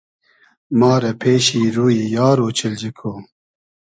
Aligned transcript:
ما 0.79 0.93
رۂ 1.01 1.11
پېشی 1.21 1.63
روی 1.75 1.97
یار 2.15 2.37
اۉچیلجی 2.45 2.91
کو 2.99 3.11